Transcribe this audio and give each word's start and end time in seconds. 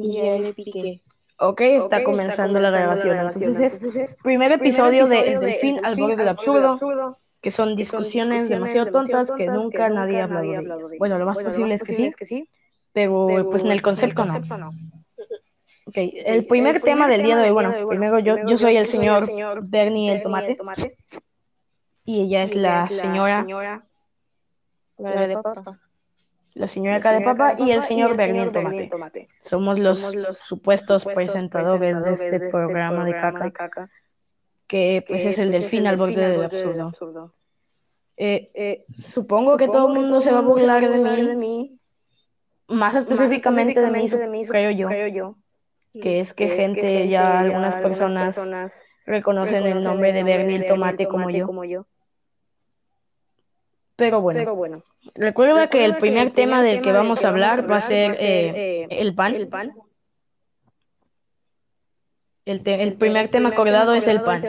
Ya 0.00 0.38
le 0.38 0.52
piqué. 0.52 1.00
Ok, 1.40 1.60
está 1.60 2.02
comenzando 2.02 2.58
la 2.58 2.70
grabación. 2.70 3.16
Entonces 3.18 3.82
es 3.94 4.16
primer 4.16 4.52
episodio 4.52 5.06
de 5.06 5.32
El 5.32 5.40
Delfín 5.40 5.84
al 5.84 5.96
borde 5.96 6.16
del 6.16 6.28
absurdo, 6.28 6.78
que 7.40 7.52
son 7.52 7.76
discusiones 7.76 8.48
demasiado 8.48 8.90
tontas 8.90 9.30
que 9.36 9.46
nunca 9.46 9.88
nadie 9.88 10.20
ha 10.20 10.24
hablado 10.24 10.50
de 10.50 10.58
ellas. 10.58 10.98
Bueno, 10.98 11.18
lo 11.18 11.26
más 11.26 11.38
posible 11.38 11.74
es 11.74 11.82
que 12.16 12.26
sí, 12.26 12.48
pero 12.92 13.48
pues 13.50 13.62
en 13.64 13.70
el 13.70 13.82
concepto 13.82 14.24
no. 14.24 14.40
Ok, 15.86 15.96
el 15.96 16.44
primer 16.46 16.82
tema 16.82 17.08
del 17.08 17.22
día 17.22 17.36
de 17.36 17.44
hoy, 17.44 17.50
bueno, 17.50 17.88
primero 17.88 18.18
yo, 18.18 18.36
yo 18.46 18.58
soy 18.58 18.76
el 18.76 18.86
señor 18.86 19.28
Bernie 19.62 20.12
el 20.12 20.22
Tomate 20.22 20.56
y 22.04 22.22
ella 22.22 22.42
es 22.42 22.54
la 22.54 22.86
señora 22.88 23.46
La 24.98 25.26
de 25.26 25.34
papa. 25.34 25.78
La 26.58 26.66
señora 26.66 27.00
K 27.00 27.12
de 27.12 27.20
Papa 27.20 27.54
y 27.56 27.70
el 27.70 27.82
señor 27.84 28.16
Bernie 28.16 28.42
el 28.42 28.52
Tomate. 28.52 29.28
Somos 29.40 29.78
los 29.78 30.38
supuestos 30.38 31.04
presentadores 31.04 32.02
de 32.02 32.12
este 32.12 32.50
programa 32.50 33.04
de 33.04 33.12
caca, 33.12 33.88
que 34.66 35.04
pues 35.06 35.24
es 35.24 35.38
el 35.38 35.52
delfín 35.52 35.86
al 35.86 35.96
borde 35.96 36.28
del 36.28 36.42
absurdo. 36.80 37.32
Eh, 38.16 38.84
supongo 38.98 39.56
que 39.56 39.68
todo 39.68 39.88
el 39.88 39.94
mundo 39.94 40.20
se 40.20 40.32
va 40.32 40.38
a 40.38 40.42
burlar 40.42 40.88
de 40.90 41.36
mí, 41.36 41.78
más 42.66 42.96
específicamente 42.96 43.80
de 43.80 44.26
mí, 44.28 44.44
creo 44.46 44.70
yo, 45.08 45.36
que 45.92 46.20
es 46.20 46.34
que 46.34 46.48
gente, 46.48 47.08
ya 47.08 47.38
algunas 47.40 47.76
personas 47.76 48.36
reconocen 49.06 49.64
el 49.64 49.82
nombre 49.82 50.12
de 50.12 50.24
Bernie 50.24 50.56
el 50.56 50.66
Tomate 50.66 51.06
como 51.06 51.30
yo. 51.30 51.86
Pero 53.98 54.20
bueno, 54.20 54.82
recuerda 55.16 55.68
que 55.68 55.84
el 55.84 55.96
primer 55.96 56.30
tema 56.32 56.62
del 56.62 56.76
que 56.82 56.92
vamos 56.92 57.24
a 57.24 57.28
hablar 57.28 57.58
va 57.70 57.76
a 57.76 57.80
ser 57.88 58.10
eh, 58.20 58.86
el 58.90 59.14
pan. 59.14 59.34
El, 62.44 62.62
te- 62.62 62.82
el 62.82 62.96
primer 62.96 63.28
tema 63.30 63.48
acordado 63.50 63.94
es 63.94 64.06
el 64.06 64.20
pan. 64.24 64.40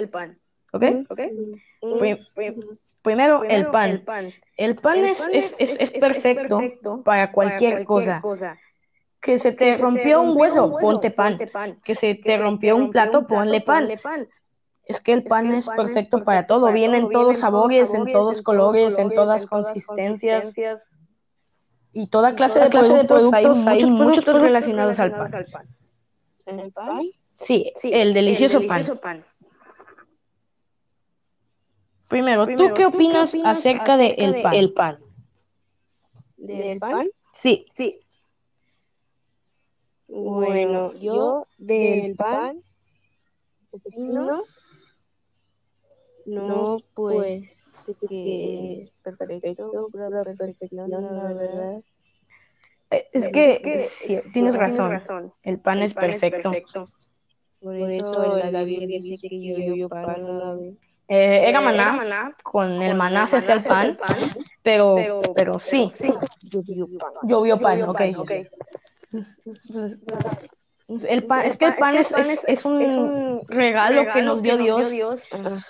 ¿Ok? 1.10 1.20
Pri- 2.00 2.26
Primero, 3.02 3.44
el 3.44 3.66
pan. 3.72 4.04
El 4.56 4.76
pan 4.76 4.98
es, 5.06 5.18
es, 5.38 5.56
es, 5.60 5.70
es 5.82 5.92
perfecto 6.00 6.58
para 7.04 7.32
cualquier 7.32 7.74
cosa. 7.86 8.22
Que 9.22 9.40
se 9.40 9.52
te 9.52 9.76
rompió 9.78 10.22
un 10.22 10.38
hueso, 10.38 10.70
ponte 10.92 11.10
pan. 11.12 11.38
Que 11.84 11.96
se 11.96 12.16
te 12.16 12.38
rompió 12.38 12.76
un 12.76 12.92
plato, 12.92 13.12
ponle 13.28 13.62
pan. 13.62 13.88
Es 14.90 15.00
que 15.02 15.14
el 15.14 15.24
pan 15.24 15.54
es 15.54 15.68
perfecto 15.70 16.24
para 16.24 16.48
todo. 16.48 16.74
Viene 16.74 16.98
en 16.98 17.10
todos 17.12 17.38
sabores, 17.38 17.94
en 17.94 18.12
todos 18.12 18.42
colores, 18.42 18.98
en 18.98 19.14
todas 19.14 19.46
consistencias. 19.46 20.52
Y 21.94 22.08
toda 22.08 22.34
clase 22.34 22.60
de 22.60 22.70
productos. 22.70 23.32
Hay 23.68 23.86
muchos 23.86 24.26
productos 24.26 24.42
relacionados 24.42 24.98
al 25.00 25.12
pan. 25.12 25.48
¿El 26.48 26.72
pan? 26.72 27.02
Sí, 27.38 27.72
el 27.84 28.16
delicioso 28.16 28.62
pan. 28.66 29.24
Primero, 32.08 32.48
¿tú 32.58 32.74
qué 32.74 32.88
opinas 32.88 33.36
acerca 33.46 33.96
de 33.96 34.16
el 34.18 34.42
pan? 34.42 34.54
El 34.56 34.74
pan. 34.74 35.00
¿Del 36.36 36.80
pan? 36.80 37.08
Sí, 37.34 37.68
Bueno, 40.08 40.94
yo 40.96 41.46
del 41.60 42.16
pan 42.16 42.64
opino, 43.72 44.44
no, 46.30 46.82
pues, 46.96 47.52
que 48.08 48.82
es 48.82 48.94
perfecto, 49.04 49.90
pura 49.92 50.10
perfección, 50.38 50.92
la 50.92 51.34
verdad. 51.34 51.82
eh, 52.92 53.08
es 53.14 53.28
que 53.30 53.90
sí, 54.06 54.20
tienes 54.34 54.56
razón. 54.56 55.34
El 55.44 55.60
pan 55.60 55.82
es 55.82 55.94
perfecto. 55.94 56.86
Por 57.62 57.76
eso 57.90 58.38
la 58.38 58.64
Biblia 58.64 59.00
dice 59.02 59.30
que 59.30 59.42
yo, 59.42 59.76
yo 59.76 59.90
pan. 59.90 60.78
Eh, 61.08 61.50
era 61.50 61.60
maná, 61.60 62.36
con 62.44 62.82
el 62.84 62.96
maná 62.96 63.28
se 63.28 63.38
hacía 63.38 63.56
el 63.82 63.98
pan, 63.98 64.30
pero, 64.64 64.96
pero 65.36 65.60
sí, 65.60 65.92
Yo, 66.44 66.62
yo 66.64 66.86
pan. 66.98 67.14
llovió 67.60 67.94
pan, 67.94 68.16
ok. 68.16 68.32
El 71.08 71.24
pan, 71.26 71.42
es 71.46 71.56
que 71.58 71.66
el 71.66 71.76
pan 71.76 71.96
es, 71.98 72.12
es, 72.12 72.44
es 72.48 72.66
un 72.66 73.42
regalo 73.48 74.02
que 74.12 74.22
nos 74.24 74.42
dio 74.42 74.58
Dios. 74.58 74.90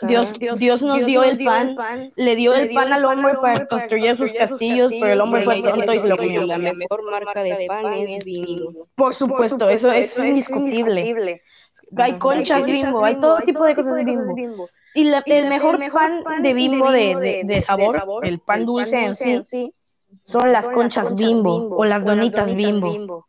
Dios, 0.08 0.40
Dios 0.58 0.82
nos 0.82 1.06
dio 1.06 1.24
el 1.24 1.44
pan, 1.44 1.76
le 2.16 2.36
dio 2.38 2.54
el 2.54 2.74
pan 2.74 2.94
al 2.94 3.04
hombre 3.06 3.34
para 3.42 3.66
construir 3.68 4.18
sus 4.18 4.32
castillos, 4.34 4.92
pero 5.00 5.14
el 5.14 5.22
hombre 5.22 5.42
fue 5.44 5.56
tonto 5.62 5.94
y 5.94 6.00
se 6.00 6.08
lo 6.08 6.18
comió. 6.18 6.42
La 6.46 6.58
mejor 6.78 7.12
marca 7.12 7.44
de 7.44 7.66
pan 7.68 7.94
es 7.94 8.24
Bimbo. 8.26 8.88
Por 8.96 9.14
supuesto, 9.16 9.70
eso 9.70 9.92
es 9.92 10.18
indiscutible. 10.18 11.02
Hay 11.98 12.14
conchas 12.20 12.66
bimbo, 12.66 13.04
hay 13.04 13.20
todo 13.20 13.38
tipo 13.40 13.64
de 13.66 13.76
cosas 13.76 13.96
de 13.96 14.04
bimbo. 14.06 14.36
Y 14.94 15.04
la- 15.06 15.24
el 15.26 15.50
mejor 15.50 15.80
pan 16.24 16.44
de 16.44 16.54
bimbo 16.54 16.92
de, 16.92 17.16
de, 17.16 17.44
de 17.44 17.62
sabor, 17.62 17.96
el 18.24 18.40
pan 18.40 18.66
dulce 18.66 18.96
en 19.04 19.16
sí, 19.16 19.74
son 20.24 20.52
las 20.54 20.70
conchas 20.70 21.14
bimbo 21.16 21.76
o 21.76 21.84
las 21.86 22.06
donitas 22.06 22.56
bimbo. 22.56 23.26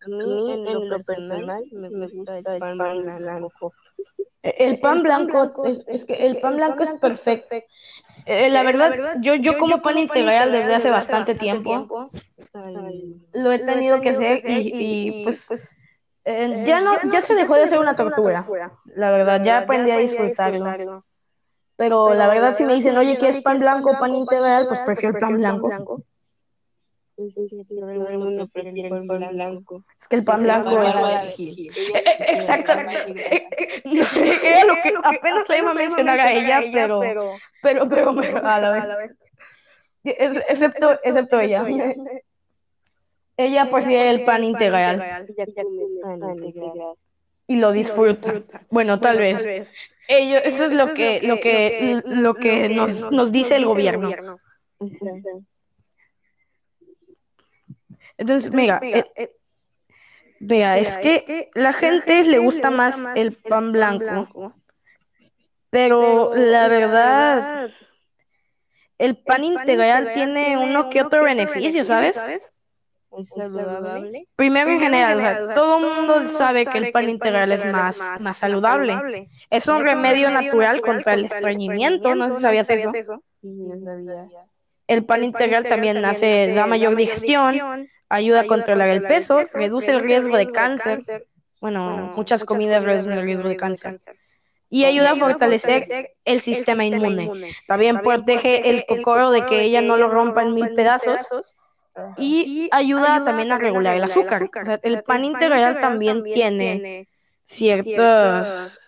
A 0.00 0.08
mí, 0.08 0.50
en 0.50 0.72
lo 0.88 1.00
personal, 1.02 1.64
me 1.72 1.88
gusta 1.88 2.38
el 2.38 2.44
pan 2.44 2.78
blanco. 3.18 3.72
El 4.42 4.78
pan 4.80 5.02
blanco, 5.02 5.64
es, 5.64 5.80
es 5.86 6.04
que 6.04 6.14
el 6.14 6.40
pan 6.40 6.56
blanco 6.56 6.84
es 6.84 6.90
perfecto. 7.00 7.56
Eh, 8.26 8.50
la 8.50 8.62
verdad, 8.62 8.94
yo, 9.20 9.34
yo 9.34 9.58
como 9.58 9.82
pan 9.82 9.98
integral 9.98 10.52
desde 10.52 10.74
hace 10.74 10.90
bastante 10.90 11.34
tiempo, 11.34 12.10
lo 13.32 13.52
he 13.52 13.58
tenido 13.58 14.00
que 14.00 14.10
hacer 14.10 14.42
y, 14.46 15.08
y, 15.08 15.10
pues 15.46 15.76
eh, 16.24 16.64
ya 16.66 16.80
no, 16.80 16.92
ya 17.12 17.22
se 17.22 17.34
dejó 17.34 17.54
de 17.54 17.66
ser 17.68 17.78
una 17.78 17.94
tortura. 17.94 18.46
La 18.94 19.10
verdad, 19.10 19.44
ya 19.44 19.58
aprendí 19.58 19.90
a 19.90 19.98
disfrutarlo. 19.98 21.04
Pero 21.76 22.12
la 22.12 22.26
verdad, 22.28 22.54
si 22.54 22.64
me 22.64 22.74
dicen, 22.74 22.96
oye, 22.96 23.16
¿quieres 23.16 23.40
pan 23.42 23.58
blanco 23.58 23.90
o 23.90 23.98
pan 23.98 24.14
integral? 24.14 24.66
Pues 24.68 24.80
prefiero 24.84 25.16
el 25.16 25.22
pan 25.22 25.62
blanco. 25.62 26.02
Pues 27.18 27.36
es 27.36 27.50
que 27.66 27.74
el 27.74 28.18
mundo 28.18 28.46
prefiere 28.46 28.96
el 28.96 29.06
pan 29.08 29.28
blanco. 29.32 29.82
Es 30.00 30.06
que 30.06 30.16
el 30.16 30.24
pan 30.24 30.40
blanco 30.40 30.80
es... 30.80 30.94
es... 30.94 31.40
Eh, 31.40 31.70
eh, 31.74 32.26
Exacto. 32.28 32.72
Eh, 32.78 33.48
eh, 33.58 33.82
no, 33.86 34.06
Era 34.22 34.64
lo 34.64 34.74
que 34.80 34.94
apenas 35.02 35.48
le 35.48 35.58
iba 35.58 35.70
a 35.72 35.74
mencionar 35.74 36.20
a 36.20 36.32
ella, 36.32 36.60
pero, 36.72 37.00
pero, 37.60 37.88
pero, 37.88 38.14
pero 38.14 38.46
a 38.46 38.60
la 38.60 38.70
vez. 38.70 39.16
Excepto, 40.04 40.92
excepto 41.02 41.40
ella. 41.40 41.66
Ella 43.36 43.68
prefiere 43.68 44.10
el 44.10 44.24
pan 44.24 44.44
integral 44.44 45.26
y 47.48 47.56
lo 47.56 47.72
disfruta. 47.72 48.44
Bueno, 48.70 49.00
tal 49.00 49.18
vez. 49.18 49.72
Ellos, 50.06 50.40
eso 50.44 50.66
es 50.66 50.72
lo 50.72 50.94
que, 50.94 51.20
lo 51.22 51.40
que, 51.40 52.00
lo 52.04 52.34
que 52.34 52.68
nos, 52.68 53.10
nos 53.10 53.32
dice 53.32 53.56
el 53.56 53.66
gobierno. 53.66 54.38
Entonces, 58.18 58.52
mira, 58.52 58.80
eh, 58.82 59.30
vea, 60.40 60.76
es 60.78 60.98
que 60.98 61.50
la 61.54 61.72
gente 61.72 62.24
le 62.24 62.38
gusta 62.38 62.70
más 62.70 63.00
el 63.14 63.32
pan 63.32 63.72
blanco, 63.72 64.54
pero 65.70 66.34
la 66.34 66.68
verdad, 66.68 67.70
el 68.98 69.16
pan 69.16 69.44
integral 69.44 70.12
tiene 70.14 70.58
uno 70.58 70.90
que 70.90 71.02
otro 71.02 71.22
beneficio, 71.22 71.84
¿sabes? 71.84 72.20
¿Es 73.16 73.28
saludable? 73.30 74.26
Primero 74.36 74.70
en 74.70 74.80
general, 74.80 75.18
o 75.18 75.46
sea, 75.46 75.54
todo 75.54 75.78
el 75.78 75.94
mundo 75.94 76.28
sabe 76.38 76.66
que 76.66 76.78
el 76.78 76.92
pan 76.92 77.08
integral 77.08 77.52
es 77.52 77.64
más, 77.64 77.98
más 78.20 78.36
saludable. 78.36 79.28
Es 79.48 79.66
un 79.68 79.84
remedio 79.84 80.30
natural 80.30 80.80
contra 80.80 81.14
el 81.14 81.24
estreñimiento, 81.24 82.14
no 82.14 82.28
sé 82.28 82.36
si 82.36 82.42
sabías 82.42 82.68
eso. 82.68 82.92
Sí, 83.30 83.48
no 83.48 83.80
sabía. 83.80 84.26
El 84.88 85.04
pan 85.04 85.22
integral 85.22 85.68
también 85.68 86.04
hace, 86.04 86.52
da 86.54 86.66
mayor 86.66 86.96
digestión, 86.96 87.88
ayuda 88.08 88.40
a 88.40 88.46
controlar 88.46 88.88
el 88.88 89.02
peso, 89.02 89.40
reduce 89.52 89.90
el 89.90 90.00
riesgo 90.00 90.36
de 90.36 90.50
cáncer. 90.50 91.26
Bueno, 91.60 92.12
muchas 92.14 92.44
comidas 92.44 92.84
reducen 92.84 93.12
el 93.12 93.22
riesgo 93.22 93.48
de 93.48 93.56
cáncer. 93.56 93.98
Y 94.70 94.84
ayuda 94.84 95.12
a 95.12 95.16
fortalecer 95.16 96.14
el 96.24 96.40
sistema 96.40 96.84
inmune. 96.84 97.54
También 97.66 98.00
protege 98.00 98.68
el 98.68 98.84
cocoro 98.86 99.30
de 99.30 99.46
que 99.46 99.62
ella 99.62 99.80
no 99.80 99.96
lo 99.96 100.08
rompa 100.08 100.42
en 100.42 100.54
mil 100.54 100.74
pedazos. 100.74 101.56
Y 102.16 102.68
ayuda 102.70 103.24
también 103.24 103.50
a 103.50 103.58
regular 103.58 103.96
el 103.96 104.04
azúcar. 104.04 104.42
O 104.44 104.64
sea, 104.64 104.78
el 104.82 105.02
pan 105.02 105.24
integral 105.24 105.80
también 105.80 106.22
tiene 106.22 107.08
ciertos... 107.46 108.84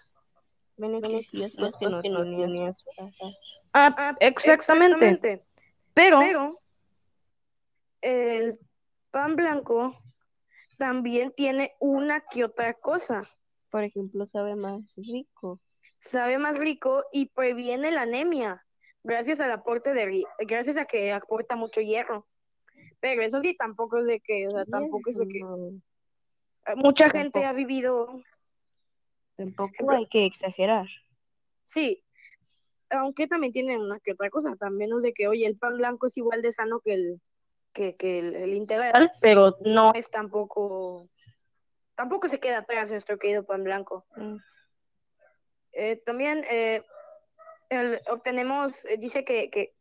Beneficios 0.76 1.52
que 1.78 1.88
no 1.88 2.00
tenías. 2.00 2.82
Ah, 3.74 4.16
exactamente. 4.20 5.42
Pero 5.92 6.58
el 8.00 8.58
pan 9.10 9.36
blanco 9.36 9.96
también 10.78 11.32
tiene 11.36 11.74
una 11.80 12.20
que 12.20 12.44
otra 12.44 12.74
cosa. 12.74 13.22
Por 13.70 13.84
ejemplo, 13.84 14.26
sabe 14.26 14.56
más 14.56 14.82
rico. 14.96 15.60
Sabe 16.00 16.38
más 16.38 16.58
rico 16.58 17.04
y 17.12 17.26
previene 17.26 17.90
la 17.90 18.02
anemia 18.02 18.64
gracias 19.02 19.40
al 19.40 19.50
aporte 19.52 19.92
de 19.92 20.24
gracias 20.40 20.76
a 20.76 20.84
que 20.84 21.12
aporta 21.12 21.56
mucho 21.56 21.80
hierro. 21.80 22.26
Pero 23.00 23.22
eso 23.22 23.40
sí 23.40 23.56
tampoco 23.56 23.98
es 23.98 24.06
de 24.06 24.20
que, 24.20 24.46
o 24.46 24.50
sea, 24.50 24.64
tampoco 24.66 25.10
es 25.10 25.18
de 25.18 25.28
que 25.28 25.40
mucha 26.76 27.10
gente 27.10 27.44
ha 27.44 27.52
vivido. 27.52 28.22
Tampoco 29.36 29.92
hay 29.92 30.06
que 30.06 30.26
exagerar. 30.26 30.86
Sí, 31.64 32.04
aunque 32.90 33.26
también 33.26 33.52
tienen 33.52 33.80
una 33.80 34.00
que 34.00 34.12
otra 34.12 34.28
cosa, 34.28 34.54
también 34.56 34.90
es 34.94 35.02
de 35.02 35.12
que, 35.14 35.28
oye, 35.28 35.46
el 35.46 35.56
pan 35.56 35.76
blanco 35.76 36.08
es 36.08 36.16
igual 36.16 36.42
de 36.42 36.52
sano 36.52 36.80
que 36.80 36.94
el, 36.94 37.20
que, 37.72 37.96
que 37.96 38.18
el, 38.18 38.54
integral, 38.54 39.12
pero 39.20 39.56
no 39.60 39.92
es 39.94 40.10
tampoco, 40.10 41.08
tampoco 41.94 42.28
se 42.28 42.40
queda 42.40 42.58
atrás 42.58 42.90
nuestro 42.90 43.18
querido 43.18 43.44
pan 43.44 43.64
blanco. 43.64 44.06
Mm. 44.16 44.36
Eh, 45.72 46.02
también 46.04 46.44
eh, 46.50 46.82
obtenemos, 48.10 48.84
eh, 48.86 48.96
dice 48.98 49.24
que, 49.24 49.50
que 49.50 49.74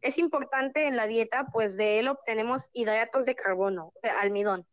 es 0.00 0.18
importante 0.18 0.86
en 0.86 0.96
la 0.96 1.06
dieta, 1.06 1.46
pues 1.52 1.76
de 1.76 1.98
él 1.98 2.08
obtenemos 2.08 2.70
hidratos 2.72 3.26
de 3.26 3.34
carbono, 3.34 3.92
almidón. 4.18 4.66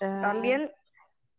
Ah. 0.00 0.20
También, 0.22 0.70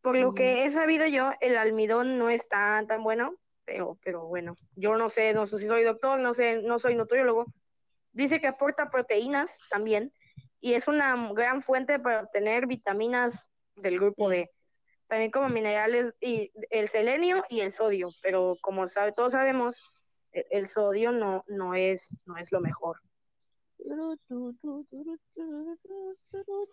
por 0.01 0.17
lo 0.17 0.33
que 0.33 0.65
he 0.65 0.71
sabido 0.71 1.05
yo, 1.07 1.31
el 1.39 1.57
almidón 1.57 2.17
no 2.17 2.29
es 2.29 2.47
tan, 2.49 2.87
tan 2.87 3.03
bueno, 3.03 3.35
pero, 3.65 3.97
pero 4.03 4.25
bueno, 4.25 4.55
yo 4.75 4.95
no 4.95 5.09
sé, 5.09 5.33
no 5.33 5.45
sé 5.45 5.59
si 5.59 5.67
soy 5.67 5.83
doctor, 5.83 6.19
no 6.19 6.33
sé, 6.33 6.61
no 6.61 6.79
soy 6.79 6.95
nutriólogo. 6.95 7.45
Dice 8.13 8.39
que 8.39 8.47
aporta 8.47 8.89
proteínas 8.89 9.59
también 9.69 10.13
y 10.61 10.75
es 10.75 10.87
una 10.87 11.33
gran 11.33 11.61
fuente 11.61 11.99
para 11.99 12.21
obtener 12.21 12.67
vitaminas 12.67 13.49
del 13.75 13.99
grupo 13.99 14.29
B. 14.29 14.49
También 15.07 15.31
como 15.31 15.49
minerales 15.49 16.13
y 16.21 16.51
el 16.69 16.87
selenio 16.87 17.43
y 17.49 17.59
el 17.59 17.73
sodio, 17.73 18.09
pero 18.21 18.55
como 18.61 18.87
sabe, 18.87 19.11
todos 19.11 19.33
sabemos, 19.33 19.83
e, 20.31 20.45
el, 20.51 20.67
sodio 20.67 21.11
no, 21.11 21.43
no, 21.47 21.75
es, 21.75 22.17
no 22.25 22.37
es 22.37 22.51
lo 22.51 22.61
mejor. 22.61 22.97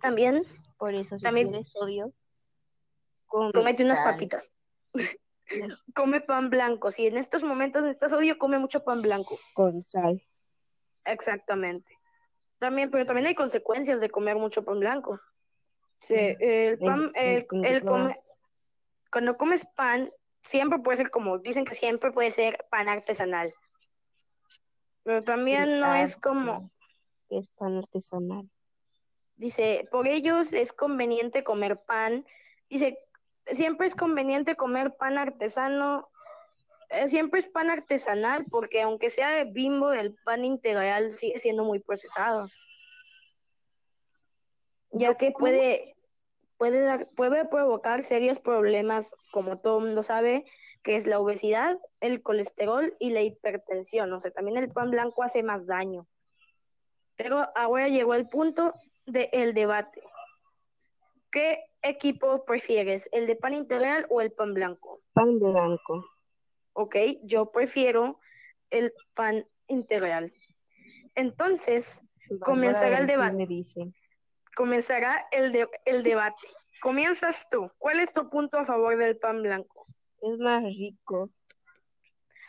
También, 0.00 0.44
por 0.78 0.94
eso 0.94 1.18
si 1.18 1.24
también, 1.24 1.64
sodio, 1.64 2.12
comete 3.26 3.82
unas 3.82 3.98
papitas. 4.00 4.52
come 5.94 6.20
pan 6.20 6.50
blanco. 6.50 6.90
Si 6.90 7.06
en 7.06 7.16
estos 7.16 7.42
momentos 7.42 7.82
necesitas 7.82 8.12
sodio, 8.12 8.38
come 8.38 8.58
mucho 8.58 8.84
pan 8.84 9.02
blanco. 9.02 9.38
Con 9.54 9.82
sal. 9.82 10.22
Exactamente. 11.10 11.96
También, 12.58 12.90
pero 12.90 13.06
también 13.06 13.26
hay 13.26 13.34
consecuencias 13.34 14.00
de 14.00 14.10
comer 14.10 14.36
mucho 14.36 14.64
pan 14.64 14.80
blanco. 14.80 15.20
el 16.08 16.78
pan, 16.78 17.10
el, 17.14 17.84
come, 17.84 18.14
cuando 19.10 19.36
comes 19.36 19.66
pan, 19.76 20.10
siempre 20.42 20.78
puede 20.78 20.98
ser 20.98 21.10
como, 21.10 21.38
dicen 21.38 21.64
que 21.64 21.74
siempre 21.74 22.12
puede 22.12 22.30
ser 22.30 22.64
pan 22.70 22.88
artesanal. 22.88 23.50
Pero 25.02 25.22
también 25.22 25.80
no 25.80 25.94
es 25.94 26.16
como... 26.18 26.70
Es 27.30 27.48
pan 27.50 27.78
artesanal. 27.78 28.50
Dice, 29.36 29.86
por 29.90 30.06
ellos 30.06 30.52
es 30.52 30.72
conveniente 30.72 31.42
comer 31.42 31.78
pan. 31.78 32.26
Dice, 32.68 32.98
siempre 33.52 33.86
es 33.86 33.94
conveniente 33.94 34.56
comer 34.56 34.94
pan 34.96 35.16
artesano, 35.16 36.09
siempre 37.08 37.40
es 37.40 37.46
pan 37.46 37.70
artesanal, 37.70 38.46
porque 38.50 38.82
aunque 38.82 39.10
sea 39.10 39.30
de 39.30 39.44
bimbo, 39.44 39.92
el 39.92 40.14
pan 40.24 40.44
integral 40.44 41.12
sigue 41.14 41.38
siendo 41.38 41.64
muy 41.64 41.78
procesado. 41.78 42.46
Ya 44.92 45.14
que 45.14 45.30
puede, 45.30 45.94
puede, 46.56 46.80
dar, 46.80 47.06
puede 47.16 47.44
provocar 47.44 48.02
serios 48.02 48.40
problemas, 48.40 49.14
como 49.30 49.58
todo 49.58 49.78
el 49.78 49.86
mundo 49.86 50.02
sabe, 50.02 50.44
que 50.82 50.96
es 50.96 51.06
la 51.06 51.20
obesidad, 51.20 51.78
el 52.00 52.22
colesterol 52.22 52.96
y 52.98 53.10
la 53.10 53.22
hipertensión. 53.22 54.12
O 54.12 54.20
sea, 54.20 54.32
también 54.32 54.58
el 54.58 54.72
pan 54.72 54.90
blanco 54.90 55.22
hace 55.22 55.42
más 55.42 55.66
daño. 55.66 56.06
Pero 57.16 57.46
ahora 57.54 57.88
llegó 57.88 58.14
el 58.14 58.28
punto 58.28 58.72
del 59.06 59.54
debate. 59.54 60.02
¿Qué 61.30 61.62
equipo 61.82 62.44
prefieres? 62.44 63.08
¿El 63.12 63.28
de 63.28 63.36
pan 63.36 63.54
integral 63.54 64.06
o 64.10 64.20
el 64.20 64.32
pan 64.32 64.54
blanco? 64.54 65.00
Pan 65.12 65.38
blanco. 65.38 66.04
Ok, 66.72 66.96
yo 67.22 67.50
prefiero 67.50 68.20
el 68.70 68.92
pan 69.14 69.46
integral. 69.66 70.32
Entonces, 71.14 72.00
comenzará 72.40 72.98
el 72.98 73.06
debate. 73.06 73.46
Comenzará 74.54 75.26
el, 75.30 75.52
de, 75.52 75.68
el 75.84 76.02
debate. 76.02 76.46
Comienzas 76.80 77.48
tú. 77.50 77.70
¿Cuál 77.78 78.00
es 78.00 78.12
tu 78.12 78.28
punto 78.30 78.58
a 78.58 78.64
favor 78.64 78.96
del 78.96 79.16
pan 79.18 79.42
blanco? 79.42 79.84
Es 80.22 80.38
más 80.38 80.62
rico. 80.62 81.30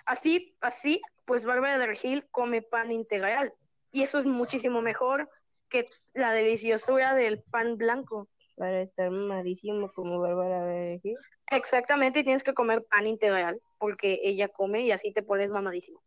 Así, 0.05 0.55
así, 0.61 1.01
pues 1.25 1.45
Bárbara 1.45 1.77
de 1.77 1.85
Regil 1.85 2.27
come 2.31 2.61
pan 2.61 2.91
integral. 2.91 3.53
Y 3.91 4.03
eso 4.03 4.19
es 4.19 4.25
muchísimo 4.25 4.81
mejor 4.81 5.29
que 5.69 5.85
la 6.13 6.33
deliciosura 6.33 7.15
del 7.15 7.41
pan 7.41 7.77
blanco 7.77 8.27
para 8.61 8.83
estar 8.83 9.09
mamadísimo 9.09 9.91
como 9.91 10.19
Bárbara 10.19 10.63
de 10.65 11.01
Exactamente, 11.49 12.19
y 12.19 12.23
tienes 12.23 12.43
que 12.43 12.53
comer 12.53 12.85
pan 12.85 13.07
integral, 13.07 13.59
porque 13.79 14.19
ella 14.23 14.49
come 14.49 14.83
y 14.83 14.91
así 14.91 15.11
te 15.11 15.23
pones 15.23 15.49
mamadísimo. 15.49 15.99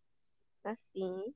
Así. 0.63 1.35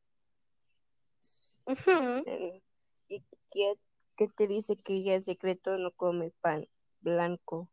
¿Y 3.08 3.24
qué, 3.50 3.74
qué, 4.16 4.28
te 4.28 4.46
dice 4.46 4.76
que 4.76 4.94
ella 4.94 5.16
en 5.16 5.24
secreto 5.24 5.76
no 5.76 5.90
come 5.90 6.30
pan 6.40 6.68
blanco? 7.00 7.68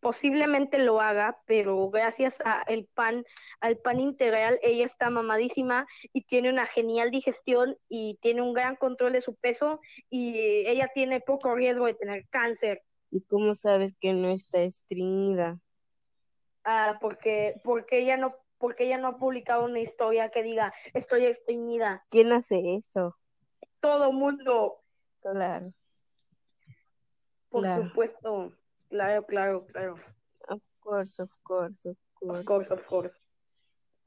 Posiblemente 0.00 0.78
lo 0.78 1.00
haga, 1.00 1.40
pero 1.46 1.90
gracias 1.90 2.38
al 2.44 2.86
pan, 2.94 3.24
al 3.60 3.78
pan 3.78 4.00
integral, 4.00 4.58
ella 4.62 4.86
está 4.86 5.10
mamadísima 5.10 5.86
y 6.12 6.24
tiene 6.24 6.50
una 6.50 6.66
genial 6.66 7.10
digestión 7.10 7.76
y 7.88 8.18
tiene 8.20 8.42
un 8.42 8.52
gran 8.52 8.76
control 8.76 9.12
de 9.12 9.20
su 9.20 9.34
peso 9.34 9.80
y 10.10 10.66
ella 10.66 10.90
tiene 10.94 11.20
poco 11.20 11.54
riesgo 11.54 11.86
de 11.86 11.94
tener 11.94 12.26
cáncer. 12.28 12.82
¿Y 13.10 13.22
cómo 13.22 13.54
sabes 13.54 13.94
que 14.00 14.12
no 14.12 14.28
está 14.28 14.62
estreñida? 14.62 15.60
Ah, 16.64 16.98
porque, 17.00 17.60
porque 17.62 17.98
ella 17.98 18.16
no, 18.16 18.34
porque 18.58 18.84
ella 18.84 18.98
no 18.98 19.08
ha 19.08 19.18
publicado 19.18 19.64
una 19.64 19.80
historia 19.80 20.30
que 20.30 20.42
diga 20.42 20.72
estoy 20.94 21.26
estreñida. 21.26 22.04
¿Quién 22.10 22.32
hace 22.32 22.76
eso? 22.76 23.16
Todo 23.80 24.10
mundo. 24.12 24.80
Claro. 25.20 25.72
Por 27.50 27.68
supuesto. 27.68 28.52
Claro, 28.94 29.26
claro, 29.26 29.66
claro. 29.66 29.96
Of 30.48 30.62
course, 30.78 31.20
of 31.20 31.32
course, 31.42 31.88
of 31.88 31.96
course. 32.14 32.38
Of 32.38 32.46
course, 32.46 32.72
of 32.72 32.86
course. 32.86 33.12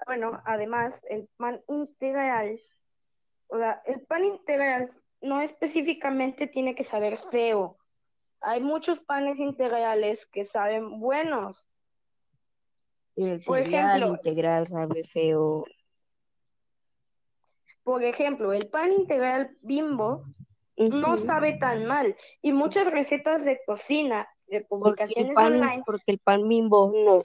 Bueno, 0.05 0.41
además, 0.45 0.97
el 1.09 1.27
pan 1.35 1.61
integral, 1.67 2.57
o 3.47 3.57
sea, 3.57 3.81
el 3.85 3.99
pan 4.03 4.23
integral 4.23 4.89
no 5.19 5.41
específicamente 5.41 6.47
tiene 6.47 6.73
que 6.73 6.85
saber 6.85 7.17
feo. 7.17 7.75
Hay 8.39 8.61
muchos 8.61 9.01
panes 9.01 9.39
integrales 9.39 10.25
que 10.25 10.45
saben 10.45 11.01
buenos. 11.01 11.67
el 13.17 13.41
cereal 13.41 14.07
integral 14.07 14.67
sabe 14.67 15.03
feo. 15.03 15.65
Por 17.83 18.06
ejemplo, 18.06 18.53
el 18.53 18.69
pan 18.69 18.94
integral 18.94 19.53
bimbo 19.59 20.23
no 20.77 21.17
sabe 21.17 21.57
tan 21.57 21.85
mal 21.87 22.15
y 22.41 22.53
muchas 22.53 22.89
recetas 22.89 23.44
de 23.44 23.59
cocina 23.65 24.29
porque 24.69 25.06
el 25.16 25.33
pan. 25.33 25.83
Porque 25.85 26.11
el 26.11 26.19
pan 26.19 26.47
bimbo 26.47 26.92
no 26.94 27.21